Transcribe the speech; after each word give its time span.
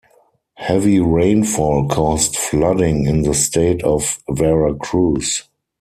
Heavy 0.55 0.99
rainfall 0.99 1.87
caused 1.87 2.35
flooding 2.35 3.05
in 3.05 3.21
the 3.21 3.35
state 3.35 3.83
of 3.83 4.17
Veracruz. 4.31 5.43